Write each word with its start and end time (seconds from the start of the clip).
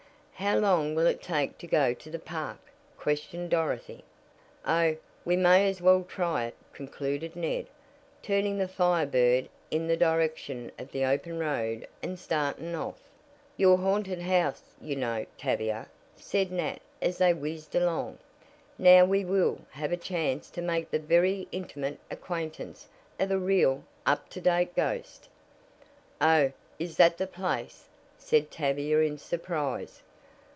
"How 0.33 0.57
long 0.57 0.95
will 0.95 1.05
it 1.05 1.21
take 1.21 1.59
to 1.59 1.67
go 1.67 1.93
to 1.93 2.09
the 2.09 2.17
Park?" 2.17 2.57
questioned 2.97 3.51
Dorothy. 3.51 4.03
"Oh, 4.65 4.95
we 5.23 5.35
may 5.35 5.69
as 5.69 5.83
well 5.83 6.01
try 6.01 6.45
it," 6.45 6.55
concluded 6.73 7.35
Ned, 7.35 7.67
turning 8.23 8.57
the 8.57 8.67
Fire 8.67 9.05
Bird 9.05 9.49
in 9.69 9.85
the 9.85 9.95
direction 9.95 10.71
of 10.79 10.91
the 10.91 11.05
open 11.05 11.37
road 11.37 11.87
and 12.01 12.17
starting 12.17 12.73
off. 12.73 12.97
"Your 13.55 13.77
haunted 13.77 14.23
house, 14.23 14.63
you 14.81 14.95
know, 14.95 15.27
Tavia," 15.37 15.87
said 16.15 16.51
Nat 16.51 16.79
as 17.03 17.19
they 17.19 17.35
whizzed 17.35 17.75
along. 17.75 18.17
"Now 18.79 19.05
we 19.05 19.23
will, 19.23 19.59
have 19.69 19.91
a 19.91 19.95
chance 19.97 20.49
to 20.57 20.61
make 20.63 20.89
the 20.89 20.97
very 20.97 21.47
intimate 21.51 21.99
acquaintance 22.09 22.87
of 23.19 23.29
a 23.29 23.37
real, 23.37 23.83
up 24.07 24.27
to 24.29 24.41
date 24.41 24.75
ghost." 24.75 25.29
"Oh, 26.19 26.51
is 26.79 26.97
that 26.97 27.19
the 27.19 27.27
place?" 27.27 27.87
said 28.17 28.49
Tavia 28.49 29.01
in 29.01 29.19
surprise. 29.19 30.01